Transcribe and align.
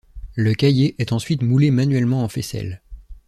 Le 0.33 0.55
caillé 0.55 0.95
est 0.97 1.11
ensuite 1.13 1.43
moulé 1.43 1.69
manuellement 1.69 2.23
en 2.23 2.27
faisselle. 2.27 2.81